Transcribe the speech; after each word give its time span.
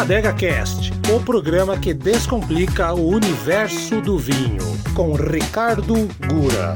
Adega 0.00 0.32
Cast, 0.32 0.90
o 1.14 1.22
programa 1.22 1.78
que 1.78 1.92
descomplica 1.92 2.94
o 2.94 3.06
universo 3.06 4.00
do 4.00 4.18
vinho, 4.18 4.62
com 4.96 5.12
Ricardo 5.12 5.94
Gura. 6.26 6.74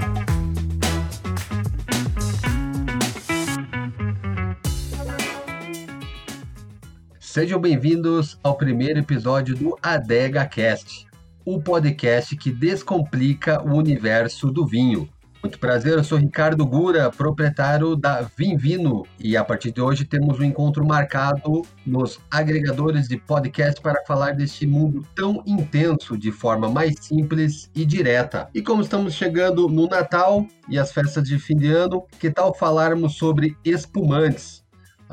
Sejam 7.18 7.58
bem-vindos 7.58 8.38
ao 8.42 8.58
primeiro 8.58 8.98
episódio 8.98 9.56
do 9.56 9.78
Adega 9.82 10.44
Cast, 10.44 11.06
o 11.46 11.58
podcast 11.62 12.36
que 12.36 12.52
descomplica 12.52 13.62
o 13.62 13.74
universo 13.74 14.50
do 14.50 14.66
vinho. 14.66 15.08
Muito 15.44 15.58
prazer, 15.58 15.92
eu 15.92 16.02
sou 16.02 16.16
Ricardo 16.16 16.64
Gura, 16.64 17.10
proprietário 17.10 17.94
da 17.94 18.22
Vinvino, 18.22 19.02
e 19.20 19.36
a 19.36 19.44
partir 19.44 19.72
de 19.72 19.78
hoje 19.78 20.06
temos 20.06 20.40
um 20.40 20.42
encontro 20.42 20.86
marcado 20.86 21.60
nos 21.84 22.18
agregadores 22.30 23.08
de 23.08 23.18
podcast 23.18 23.78
para 23.78 24.02
falar 24.06 24.34
deste 24.34 24.66
mundo 24.66 25.06
tão 25.14 25.42
intenso 25.46 26.16
de 26.16 26.32
forma 26.32 26.70
mais 26.70 26.94
simples 26.98 27.70
e 27.74 27.84
direta. 27.84 28.48
E 28.54 28.62
como 28.62 28.80
estamos 28.80 29.12
chegando 29.12 29.68
no 29.68 29.86
Natal 29.86 30.46
e 30.66 30.78
as 30.78 30.90
festas 30.90 31.24
de 31.24 31.38
fim 31.38 31.58
de 31.58 31.70
ano, 31.70 32.06
que 32.18 32.30
tal 32.30 32.54
falarmos 32.54 33.18
sobre 33.18 33.54
espumantes? 33.62 34.63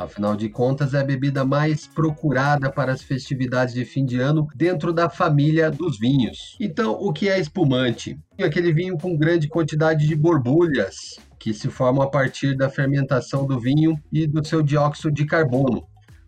Afinal 0.04 0.36
de 0.36 0.50
contas, 0.50 0.94
é 0.96 1.00
a 1.00 1.04
bebida 1.04 1.46
mais 1.46 1.86
procurada 1.86 2.72
para 2.72 2.92
as 2.92 3.04
festividades 3.04 3.74
de 3.74 3.86
fim 3.86 4.04
de 4.04 4.20
ano 4.20 4.48
dentro 4.56 4.92
da 4.92 5.10
família 5.10 5.70
dos 5.70 6.00
vinhos. 6.00 6.58
Então, 6.60 6.94
o 6.94 7.14
que 7.14 7.30
é 7.30 7.40
espumante? 7.40 8.20
Aquele 8.40 8.74
vinho 8.74 8.98
com 8.98 9.16
grande 9.16 9.48
quantidade 9.48 10.08
de 10.08 10.16
borbulhas 10.16 11.20
que 11.40 11.54
se 11.54 11.70
formam 11.70 12.04
a 12.04 12.10
partir 12.10 12.56
da 12.56 12.70
fermentação 12.70 13.46
do 13.46 13.60
vinho 13.60 13.96
e 14.12 14.26
do 14.26 14.46
seu 14.46 14.64
dióxido 14.64 15.12
de 15.12 15.26
carbono, 15.26 15.84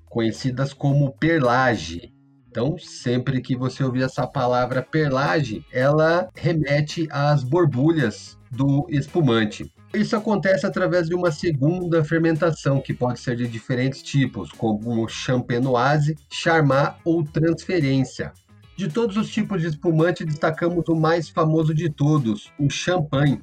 conhecidas 0.08 0.74
como 0.74 1.12
perlage. 1.18 2.14
Então, 2.48 2.78
sempre 2.78 3.42
que 3.42 3.56
você 3.56 3.84
ouvir 3.84 4.04
essa 4.04 4.28
palavra 4.28 4.84
perlage, 4.84 5.66
ela 5.72 6.30
remete 6.36 7.08
às 7.12 7.44
borbulhas 7.44 8.38
do 8.52 8.86
espumante. 8.90 9.74
Isso 9.96 10.16
acontece 10.16 10.66
através 10.66 11.08
de 11.08 11.14
uma 11.14 11.32
segunda 11.32 12.04
fermentação, 12.04 12.82
que 12.82 12.96
pode 12.96 13.20
ser 13.20 13.36
de 13.36 13.48
diferentes 13.48 14.02
tipos, 14.02 14.52
como 14.52 15.08
champenoise, 15.08 16.18
charmat 16.32 16.98
ou 17.06 17.24
transferência. 17.24 18.34
De 18.76 18.90
todos 18.90 19.16
os 19.18 19.30
tipos 19.30 19.62
de 19.62 19.68
espumante, 19.68 20.26
destacamos 20.26 20.90
o 20.90 20.96
mais 20.96 21.30
famoso 21.30 21.76
de 21.76 21.92
todos, 21.92 22.52
o 22.58 22.72
champanhe, 22.72 23.40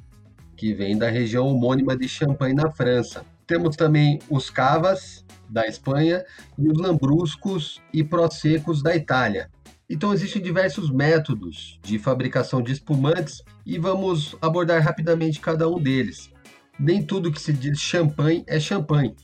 que 0.57 0.73
vem 0.73 0.97
da 0.97 1.09
região 1.09 1.47
homônima 1.47 1.95
de 1.95 2.09
Champagne, 2.09 2.53
na 2.53 2.69
França. 2.69 3.25
Temos 3.47 3.77
também 3.77 4.19
os 4.29 4.49
cavas, 4.49 5.23
da 5.49 5.65
Espanha, 5.65 6.21
e 6.59 6.67
os 6.67 6.77
lambruscos 6.77 7.81
e 7.93 8.03
prosecos 8.03 8.83
da 8.83 8.93
Itália. 8.93 9.49
Então, 9.89 10.13
existem 10.13 10.41
diversos 10.41 10.91
métodos 10.91 11.79
de 11.81 11.97
fabricação 11.97 12.61
de 12.61 12.73
espumantes 12.73 13.41
e 13.65 13.79
vamos 13.79 14.35
abordar 14.41 14.81
rapidamente 14.81 15.39
cada 15.39 15.69
um 15.69 15.81
deles 15.81 16.30
nem 16.81 17.03
tudo 17.03 17.31
que 17.31 17.39
se 17.39 17.53
diz 17.53 17.79
champanhe 17.79 18.43
é 18.47 18.59
champanhe. 18.59 19.15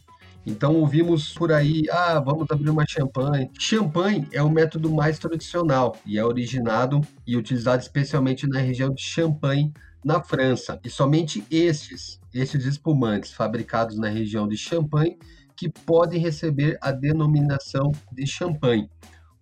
Então 0.46 0.76
ouvimos 0.76 1.34
por 1.34 1.52
aí, 1.52 1.84
ah, 1.92 2.20
vamos 2.20 2.50
abrir 2.52 2.70
uma 2.70 2.86
champanhe. 2.88 3.50
Champanhe 3.60 4.28
é 4.32 4.42
o 4.42 4.50
método 4.50 4.94
mais 4.94 5.18
tradicional 5.18 5.98
e 6.06 6.18
é 6.20 6.24
originado 6.24 7.02
e 7.26 7.36
utilizado 7.36 7.82
especialmente 7.82 8.48
na 8.48 8.60
região 8.60 8.94
de 8.94 9.02
Champagne, 9.02 9.74
na 10.06 10.24
França. 10.24 10.80
E 10.86 10.90
somente 10.90 11.44
estes, 11.50 12.22
estes 12.34 12.64
espumantes 12.66 13.34
fabricados 13.34 13.98
na 13.98 14.08
região 14.08 14.48
de 14.48 14.56
Champagne, 14.56 15.18
que 15.56 15.68
podem 15.68 16.22
receber 16.22 16.78
a 16.80 16.92
denominação 16.92 17.92
de 18.14 18.28
champanhe. 18.28 18.88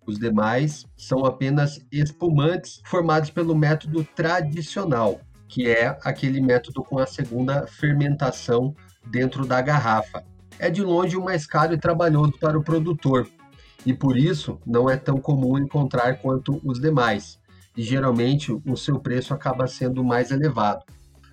Os 0.07 0.17
demais 0.17 0.85
são 0.95 1.25
apenas 1.25 1.85
espumantes 1.91 2.81
formados 2.85 3.29
pelo 3.29 3.53
método 3.53 4.07
tradicional, 4.15 5.19
que 5.55 5.69
é 5.69 5.97
aquele 6.03 6.41
método 6.41 6.83
com 6.83 6.99
a 6.99 7.07
segunda 7.07 7.65
fermentação 7.65 8.75
dentro 9.09 9.45
da 9.45 9.61
garrafa. 9.61 10.21
É 10.59 10.69
de 10.69 10.83
longe 10.83 11.15
o 11.15 11.23
mais 11.23 11.45
caro 11.47 11.73
e 11.73 11.77
trabalhoso 11.77 12.33
para 12.41 12.59
o 12.59 12.61
produtor, 12.61 13.25
e 13.85 13.93
por 13.93 14.17
isso 14.17 14.59
não 14.65 14.89
é 14.89 14.97
tão 14.97 15.17
comum 15.17 15.57
encontrar 15.57 16.17
quanto 16.17 16.59
os 16.61 16.77
demais, 16.77 17.39
e 17.77 17.81
geralmente 17.81 18.51
o 18.51 18.75
seu 18.75 18.99
preço 18.99 19.33
acaba 19.33 19.65
sendo 19.65 20.03
mais 20.03 20.29
elevado. 20.29 20.83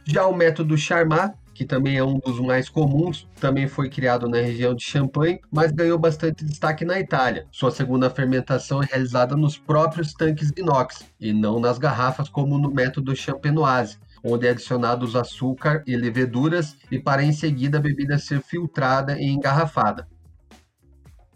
Já 0.04 0.24
o 0.24 0.36
método 0.36 0.78
Charmat, 0.78 1.34
que 1.52 1.64
também 1.64 1.96
é 1.96 2.04
um 2.04 2.20
dos 2.20 2.38
mais 2.38 2.68
comuns, 2.68 3.28
também 3.40 3.66
foi 3.66 3.90
criado 3.90 4.28
na 4.28 4.36
região 4.36 4.72
de 4.72 4.84
Champagne, 4.84 5.40
mas 5.50 5.72
ganhou 5.72 5.98
bastante 5.98 6.44
destaque 6.44 6.84
na 6.84 7.00
Itália. 7.00 7.44
Sua 7.50 7.72
segunda 7.72 8.08
fermentação 8.08 8.80
é 8.84 8.86
realizada 8.86 9.34
nos 9.34 9.58
próprios 9.58 10.14
tanques 10.14 10.52
inox 10.56 11.04
e 11.18 11.32
não 11.32 11.58
nas 11.58 11.76
garrafas 11.76 12.28
como 12.28 12.56
no 12.56 12.72
método 12.72 13.16
champenoise, 13.16 13.98
onde 14.24 14.46
é 14.46 14.50
adicionados 14.50 15.16
açúcar 15.16 15.82
e 15.86 15.96
leveduras 15.96 16.76
e 16.90 16.98
para 16.98 17.22
em 17.22 17.32
seguida 17.32 17.78
a 17.78 17.80
bebida 17.80 18.18
ser 18.18 18.40
filtrada 18.40 19.18
e 19.18 19.26
engarrafada. 19.26 20.06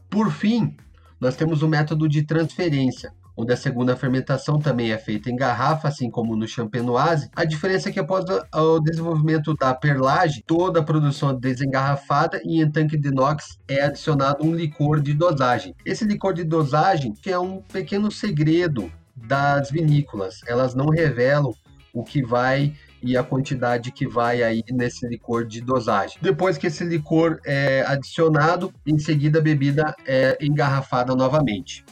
Por 0.08 0.30
fim, 0.30 0.76
nós 1.20 1.36
temos 1.36 1.62
o 1.62 1.68
método 1.68 2.08
de 2.08 2.24
transferência, 2.24 3.12
onde 3.36 3.52
a 3.52 3.56
segunda 3.56 3.96
fermentação 3.96 4.58
também 4.58 4.92
é 4.92 4.98
feita 4.98 5.30
em 5.30 5.36
garrafa, 5.36 5.88
assim 5.88 6.10
como 6.10 6.36
no 6.36 6.48
champenoise. 6.48 7.28
A 7.34 7.44
diferença 7.44 7.88
é 7.88 7.92
que 7.92 8.00
após 8.00 8.24
o 8.54 8.80
desenvolvimento 8.80 9.54
da 9.54 9.74
perlage, 9.74 10.42
toda 10.46 10.80
a 10.80 10.82
produção 10.82 11.30
é 11.30 11.34
desengarrafada 11.34 12.40
e 12.44 12.62
em 12.62 12.70
tanque 12.70 12.96
de 12.96 13.08
inox 13.08 13.58
é 13.68 13.82
adicionado 13.82 14.44
um 14.44 14.54
licor 14.54 15.00
de 15.00 15.12
dosagem. 15.12 15.74
Esse 15.84 16.04
licor 16.04 16.32
de 16.32 16.44
dosagem 16.44 17.12
que 17.12 17.30
é 17.30 17.38
um 17.38 17.60
pequeno 17.60 18.10
segredo 18.10 18.90
das 19.14 19.70
vinícolas. 19.70 20.40
Elas 20.46 20.74
não 20.74 20.86
revelam 20.86 21.52
o 21.96 22.04
que 22.04 22.22
vai 22.22 22.74
e 23.02 23.16
a 23.16 23.22
quantidade 23.22 23.90
que 23.90 24.06
vai 24.06 24.42
aí 24.42 24.62
nesse 24.70 25.08
licor 25.08 25.46
de 25.46 25.62
dosagem. 25.62 26.18
Depois 26.20 26.58
que 26.58 26.66
esse 26.66 26.84
licor 26.84 27.40
é 27.44 27.84
adicionado, 27.86 28.72
em 28.86 28.98
seguida 28.98 29.38
a 29.38 29.42
bebida 29.42 29.94
é 30.06 30.36
engarrafada 30.40 31.14
novamente. 31.14 31.84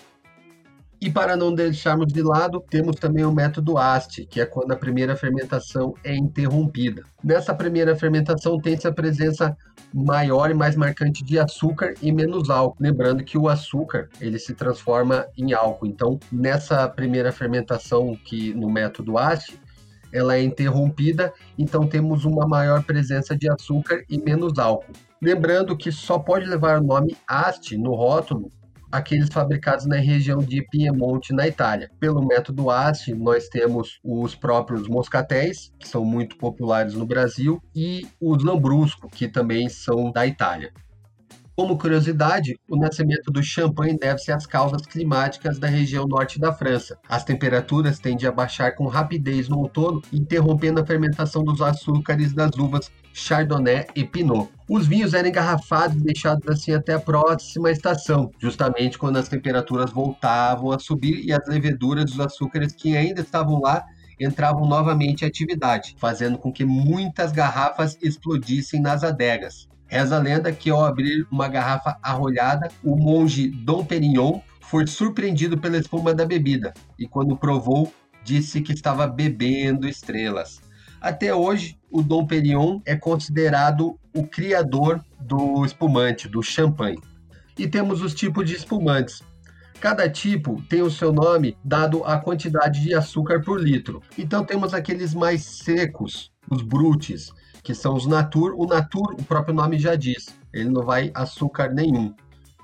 E 1.01 1.11
para 1.11 1.37
não 1.37 1.55
deixarmos 1.55 2.13
de 2.13 2.23
lado, 2.23 2.65
temos 2.71 2.97
também 2.97 3.25
o 3.25 3.33
método 3.33 3.77
AST, 3.77 4.27
que 4.27 4.41
é 4.41 4.47
quando 4.47 4.73
a 4.73 4.77
primeira 4.77 5.15
fermentação 5.15 5.93
é 6.03 6.15
interrompida. 6.15 7.03
Nessa 7.23 7.55
primeira 7.55 7.95
fermentação 7.95 8.59
tem-se 8.59 8.87
a 8.87 8.93
presença 8.93 9.55
maior 9.93 10.51
e 10.51 10.55
mais 10.55 10.77
marcante 10.77 11.23
de 11.23 11.39
açúcar 11.39 11.93
e 12.01 12.11
menos 12.11 12.49
álcool. 12.49 12.79
Lembrando 12.81 13.23
que 13.23 13.37
o 13.37 13.49
açúcar 13.49 14.09
ele 14.19 14.39
se 14.39 14.55
transforma 14.55 15.27
em 15.37 15.53
álcool. 15.53 15.87
Então, 15.87 16.19
nessa 16.33 16.89
primeira 16.89 17.31
fermentação 17.31 18.17
que 18.25 18.55
no 18.55 18.71
método 18.71 19.19
AST, 19.19 19.61
ela 20.15 20.37
é 20.37 20.43
interrompida, 20.43 21.33
então 21.59 21.87
temos 21.87 22.25
uma 22.25 22.47
maior 22.47 22.85
presença 22.85 23.37
de 23.37 23.51
açúcar 23.51 24.05
e 24.09 24.17
menos 24.17 24.59
álcool. 24.59 24.93
Lembrando 25.21 25.77
que 25.77 25.91
só 25.91 26.19
pode 26.19 26.47
levar 26.47 26.81
o 26.81 26.85
nome 26.85 27.17
Asti 27.27 27.77
no 27.77 27.95
rótulo 27.95 28.51
aqueles 28.95 29.29
fabricados 29.29 29.87
na 29.87 29.97
região 29.97 30.39
de 30.39 30.63
Piemonte, 30.71 31.33
na 31.33 31.49
Itália. 31.49 31.91
Pelo 31.99 32.25
método 32.25 32.71
Asti, 32.71 33.13
nós 33.13 33.49
temos 33.49 33.99
os 34.05 34.37
próprios 34.37 34.87
moscatéis, 34.87 35.73
que 35.81 35.89
são 35.89 36.05
muito 36.05 36.37
populares 36.37 36.95
no 36.95 37.05
Brasil, 37.05 37.61
e 37.75 38.07
os 38.21 38.45
lambrusco, 38.45 39.09
que 39.09 39.27
também 39.27 39.69
são 39.69 40.13
da 40.13 40.25
Itália. 40.25 40.73
Como 41.57 41.79
curiosidade, 41.79 42.59
o 42.69 42.77
nascimento 42.77 43.31
do 43.31 43.41
champanhe 43.41 43.97
deve-se 43.97 44.33
às 44.33 44.45
causas 44.45 44.83
climáticas 44.83 45.57
da 45.57 45.69
região 45.69 46.05
norte 46.05 46.41
da 46.41 46.53
França. 46.53 46.99
As 47.09 47.23
temperaturas 47.23 48.01
tendem 48.01 48.27
a 48.27 48.33
baixar 48.33 48.75
com 48.75 48.89
rapidez 48.89 49.49
no 49.49 49.59
outono, 49.59 50.03
interrompendo 50.13 50.81
a 50.81 50.87
fermentação 50.87 51.45
dos 51.45 51.63
açúcares 51.63 52.33
das 52.33 52.51
uvas 52.59 52.91
Chardonnay 53.13 53.87
e 53.95 54.03
Pinot. 54.03 54.51
Os 54.69 54.89
vinhos 54.89 55.15
eram 55.15 55.29
engarrafados 55.29 55.97
e 55.97 56.01
deixados 56.01 56.49
assim 56.49 56.73
até 56.73 56.95
a 56.95 57.01
próxima 57.01 57.71
estação, 57.71 58.33
justamente 58.41 58.99
quando 58.99 59.19
as 59.19 59.29
temperaturas 59.29 59.93
voltavam 59.93 60.73
a 60.73 60.79
subir 60.81 61.25
e 61.25 61.33
as 61.33 61.47
leveduras 61.47 62.07
dos 62.07 62.19
açúcares 62.19 62.73
que 62.73 62.97
ainda 62.97 63.21
estavam 63.21 63.61
lá 63.61 63.85
entravam 64.19 64.67
novamente 64.67 65.23
em 65.23 65.29
atividade, 65.29 65.95
fazendo 65.99 66.37
com 66.37 66.53
que 66.53 66.65
muitas 66.65 67.31
garrafas 67.31 67.97
explodissem 68.03 68.81
nas 68.81 69.05
adegas. 69.05 69.69
Reza 69.95 70.17
a 70.17 70.19
lenda 70.19 70.51
que 70.51 70.71
ao 70.71 70.85
abrir 70.85 71.25
uma 71.31 71.47
garrafa 71.47 71.97
arrolhada, 72.03 72.69
o 72.83 72.97
monge 72.97 73.47
Dom 73.47 73.85
Perignon 73.85 74.41
foi 74.63 74.89
surpreendido 74.89 75.57
pela 75.57 75.79
espuma 75.79 76.13
da 76.13 76.27
bebida 76.27 76.75
e 76.99 77.07
quando 77.07 77.37
provou, 77.37 77.95
disse 78.25 78.61
que 78.61 78.73
estava 78.73 79.07
bebendo 79.07 79.87
estrelas. 79.87 80.61
Até 81.01 81.33
hoje, 81.33 81.79
o 81.93 82.03
Dom 82.03 82.27
Perignon 82.27 82.81
é 82.85 82.97
considerado 82.97 83.97
o 84.13 84.27
criador 84.27 85.01
do 85.21 85.65
espumante, 85.65 86.29
do 86.29 86.43
champanhe. 86.43 86.99
E 87.57 87.69
temos 87.69 88.03
os 88.03 88.17
tipos 88.17 88.45
de 88.45 88.57
espumantes. 88.57 89.23
Cada 89.79 90.11
tipo 90.11 90.61
tem 90.69 90.83
o 90.83 90.91
seu 90.91 91.13
nome 91.13 91.57
dado 91.65 92.03
à 92.03 92.19
quantidade 92.19 92.83
de 92.83 92.93
açúcar 92.95 93.43
por 93.43 93.63
litro. 93.63 94.03
Então 94.19 94.45
temos 94.45 94.75
aqueles 94.75 95.15
mais 95.15 95.45
secos, 95.45 96.33
os 96.51 96.63
brutes, 96.63 97.33
que 97.65 97.75
são 97.75 97.95
os 97.95 98.07
natur. 98.07 98.55
O 98.57 98.67
natur, 98.67 99.17
o 99.19 99.25
próprio 99.25 99.55
nome 99.55 99.79
já 99.79 99.97
diz, 99.97 100.39
ele 100.53 100.69
não 100.69 100.83
vai 100.83 101.11
açúcar 101.15 101.73
nenhum. 101.73 102.15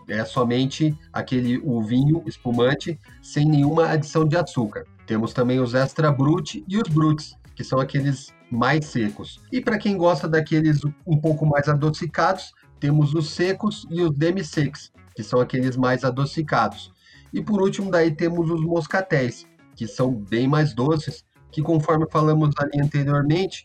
é 0.06 0.24
somente 0.24 0.96
aquele 1.12 1.58
o 1.58 1.82
vinho 1.82 2.22
espumante 2.26 2.98
sem 3.22 3.46
nenhuma 3.46 3.88
adição 3.88 4.24
de 4.24 4.36
açúcar. 4.36 4.84
Temos 5.06 5.32
também 5.32 5.58
os 5.60 5.74
extra 5.74 6.12
brut 6.12 6.64
e 6.68 6.76
os 6.76 6.88
bruts, 6.88 7.36
que 7.54 7.64
são 7.64 7.80
aqueles 7.80 8.32
mais 8.50 8.86
secos. 8.86 9.40
E 9.52 9.60
para 9.60 9.78
quem 9.78 9.96
gosta 9.96 10.28
daqueles 10.28 10.80
um 11.06 11.16
pouco 11.16 11.46
mais 11.46 11.68
adocicados, 11.68 12.52
temos 12.80 13.14
os 13.14 13.30
secos 13.30 13.86
e 13.88 14.02
os 14.02 14.10
demi-secs, 14.10 14.92
que 15.14 15.22
são 15.22 15.40
aqueles 15.40 15.76
mais 15.76 16.04
adocicados. 16.04 16.92
E 17.32 17.40
por 17.40 17.62
último, 17.62 17.90
daí 17.90 18.10
temos 18.10 18.50
os 18.50 18.60
moscatéis, 18.60 19.46
que 19.76 19.86
são 19.86 20.12
bem 20.12 20.48
mais 20.48 20.74
doces, 20.74 21.24
que 21.52 21.62
conforme 21.62 22.06
falamos 22.10 22.50
ali 22.58 22.80
anteriormente, 22.82 23.64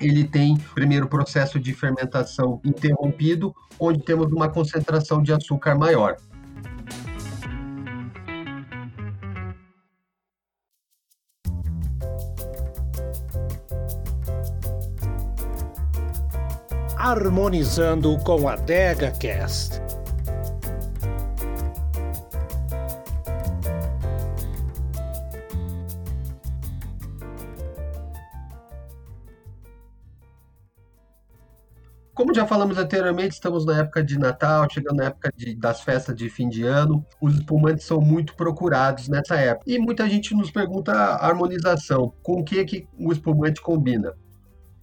ele 0.00 0.24
tem 0.24 0.56
primeiro 0.74 1.08
processo 1.08 1.58
de 1.58 1.72
fermentação 1.72 2.60
interrompido, 2.64 3.54
onde 3.78 4.02
temos 4.02 4.32
uma 4.32 4.48
concentração 4.48 5.22
de 5.22 5.32
açúcar 5.32 5.74
maior. 5.74 6.16
Harmonizando 16.96 18.18
com 18.18 18.48
a 18.48 18.56
DegaCast. 18.56 19.87
Como 32.18 32.34
já 32.34 32.44
falamos 32.44 32.76
anteriormente, 32.78 33.34
estamos 33.34 33.64
na 33.64 33.78
época 33.78 34.02
de 34.02 34.18
Natal, 34.18 34.66
chegando 34.68 34.96
na 34.96 35.04
época 35.04 35.32
de, 35.36 35.54
das 35.54 35.82
festas 35.82 36.16
de 36.16 36.28
fim 36.28 36.48
de 36.48 36.64
ano. 36.64 37.06
Os 37.20 37.36
espumantes 37.36 37.86
são 37.86 38.00
muito 38.00 38.34
procurados 38.34 39.06
nessa 39.08 39.36
época. 39.36 39.70
E 39.70 39.78
muita 39.78 40.08
gente 40.08 40.34
nos 40.34 40.50
pergunta 40.50 40.90
a 40.90 41.24
harmonização. 41.24 42.12
Com 42.20 42.40
o 42.40 42.44
que, 42.44 42.64
que 42.64 42.88
o 42.98 43.12
espumante 43.12 43.60
combina? 43.60 44.14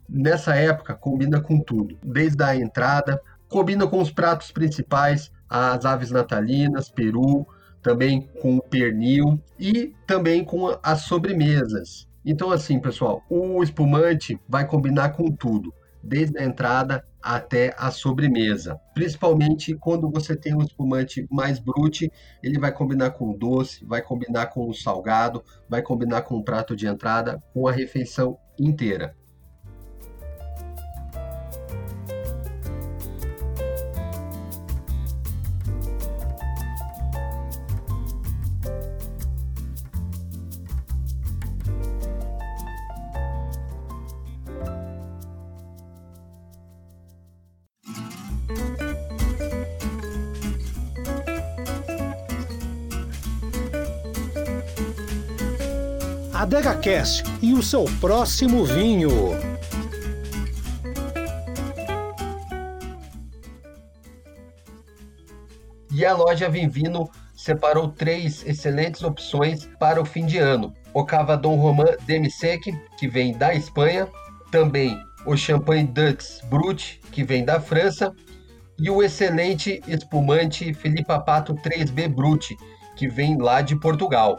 Nessa 0.07 0.55
época, 0.55 0.95
combina 0.95 1.41
com 1.41 1.59
tudo. 1.59 1.97
Desde 2.01 2.41
a 2.41 2.55
entrada, 2.55 3.21
combina 3.49 3.85
com 3.85 3.99
os 3.99 4.09
pratos 4.09 4.49
principais, 4.49 5.29
as 5.49 5.83
aves 5.83 6.11
natalinas, 6.11 6.87
peru, 6.87 7.45
também 7.81 8.29
com 8.41 8.55
o 8.55 8.61
pernil 8.61 9.37
e 9.59 9.93
também 10.07 10.41
com 10.41 10.73
as 10.81 11.01
sobremesas. 11.01 12.07
Então, 12.23 12.49
assim, 12.49 12.79
pessoal, 12.79 13.21
o 13.29 13.61
espumante 13.61 14.39
vai 14.47 14.65
combinar 14.65 15.09
com 15.09 15.29
tudo 15.29 15.73
desde 16.05 16.37
a 16.37 16.45
entrada 16.45 17.03
até 17.25 17.73
a 17.75 17.89
sobremesa. 17.89 18.79
Principalmente 18.93 19.75
quando 19.75 20.11
você 20.11 20.35
tem 20.35 20.53
um 20.53 20.61
espumante 20.61 21.25
mais 21.31 21.57
brute, 21.57 22.11
ele 22.43 22.59
vai 22.59 22.71
combinar 22.71 23.11
com 23.11 23.35
doce, 23.35 23.83
vai 23.83 23.99
combinar 23.99 24.45
com 24.47 24.69
o 24.69 24.73
salgado, 24.75 25.43
vai 25.67 25.81
combinar 25.81 26.21
com 26.21 26.35
o 26.35 26.43
prato 26.43 26.75
de 26.75 26.85
entrada, 26.85 27.41
com 27.51 27.67
a 27.67 27.71
refeição 27.71 28.37
inteira. 28.59 29.15
Adega 56.35 56.75
Cast 56.75 57.23
e 57.41 57.53
o 57.53 57.63
seu 57.63 57.85
próximo 58.01 58.65
vinho. 58.65 59.09
E 65.89 66.05
a 66.05 66.13
loja 66.13 66.49
Vinvino 66.49 67.09
separou 67.33 67.87
três 67.87 68.45
excelentes 68.45 69.01
opções 69.01 69.65
para 69.79 70.01
o 70.01 70.03
fim 70.03 70.25
de 70.25 70.37
ano. 70.37 70.73
O 70.93 71.05
Cava 71.05 71.37
Dom 71.37 71.55
Roman 71.55 71.95
Demisec, 72.05 72.69
que 72.99 73.07
vem 73.07 73.37
da 73.37 73.55
Espanha, 73.55 74.09
também 74.51 75.01
o 75.25 75.37
Champagne 75.37 75.87
Dux 75.87 76.41
Brut, 76.49 76.99
que 77.13 77.23
vem 77.23 77.45
da 77.45 77.61
França, 77.61 78.13
e 78.77 78.89
o 78.89 79.01
excelente 79.01 79.81
espumante 79.87 80.73
Felipe 80.73 81.17
Pato 81.25 81.55
3B 81.55 82.09
Brut, 82.09 82.53
que 82.97 83.07
vem 83.07 83.37
lá 83.37 83.61
de 83.61 83.77
Portugal. 83.77 84.37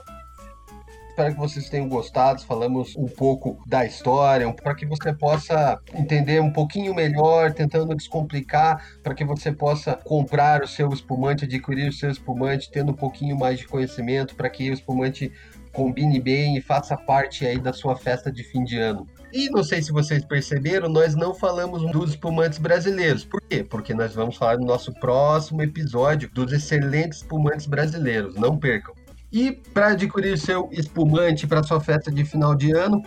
Espero 1.17 1.33
que 1.33 1.41
vocês 1.41 1.71
tenham 1.71 1.89
gostado. 1.89 2.43
Falamos 2.43 2.95
um 2.95 3.07
pouco 3.07 3.59
da 3.67 3.87
história, 3.87 4.53
para 4.53 4.75
que 4.75 4.85
você 4.85 5.15
possa 5.15 5.81
entender 5.95 6.43
um 6.43 6.53
pouquinho 6.53 6.95
melhor, 6.95 7.55
tentando 7.55 7.95
descomplicar, 7.95 8.85
para 9.03 9.15
que 9.15 9.25
você 9.25 9.51
possa 9.51 9.95
comprar 9.95 10.63
o 10.63 10.69
seu 10.69 10.91
espumante, 10.91 11.47
adquirir 11.47 11.89
o 11.89 11.93
seu 11.93 12.11
espumante, 12.11 12.71
tendo 12.71 12.93
um 12.93 12.95
pouquinho 12.95 13.35
mais 13.35 13.59
de 13.59 13.67
conhecimento, 13.67 14.35
para 14.35 14.51
que 14.51 14.69
o 14.69 14.75
espumante 14.75 15.33
combine 15.73 16.21
bem 16.21 16.59
e 16.59 16.61
faça 16.61 16.95
parte 16.99 17.47
aí 17.47 17.59
da 17.59 17.73
sua 17.73 17.97
festa 17.97 18.31
de 18.31 18.45
fim 18.45 18.63
de 18.63 18.79
ano. 18.79 19.09
E 19.33 19.49
não 19.49 19.65
sei 19.65 19.81
se 19.81 19.93
vocês 19.93 20.23
perceberam, 20.23 20.87
nós 20.87 21.15
não 21.15 21.35
falamos 21.35 21.91
dos 21.93 22.11
espumantes 22.11 22.59
brasileiros. 22.59 23.25
Por 23.25 23.41
quê? 23.41 23.65
Porque 23.65 23.95
nós 23.95 24.15
vamos 24.15 24.37
falar 24.37 24.59
no 24.59 24.67
nosso 24.67 24.93
próximo 25.01 25.63
episódio 25.63 26.31
dos 26.35 26.53
excelentes 26.53 27.21
espumantes 27.21 27.65
brasileiros. 27.65 28.35
Não 28.35 28.59
percam. 28.59 28.95
E 29.37 29.53
para 29.53 29.88
adquirir 29.88 30.38
seu 30.38 30.71
espumante 30.73 31.47
para 31.47 31.62
sua 31.62 31.79
festa 31.79 32.11
de 32.11 32.25
final 32.25 32.55
de 32.55 32.73
ano, 32.73 33.03